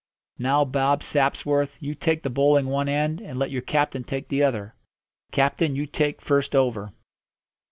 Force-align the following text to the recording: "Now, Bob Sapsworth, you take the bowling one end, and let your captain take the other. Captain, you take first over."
"Now, 0.39 0.65
Bob 0.65 1.03
Sapsworth, 1.03 1.77
you 1.79 1.93
take 1.93 2.23
the 2.23 2.31
bowling 2.31 2.65
one 2.65 2.89
end, 2.89 3.21
and 3.21 3.37
let 3.37 3.51
your 3.51 3.61
captain 3.61 4.03
take 4.03 4.29
the 4.29 4.41
other. 4.41 4.73
Captain, 5.31 5.75
you 5.75 5.85
take 5.85 6.23
first 6.23 6.55
over." 6.55 6.91